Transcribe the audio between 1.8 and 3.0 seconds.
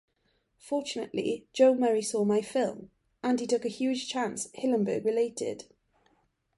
saw my film..